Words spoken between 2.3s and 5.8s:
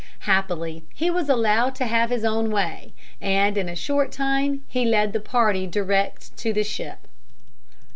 way, and in a short time he led the party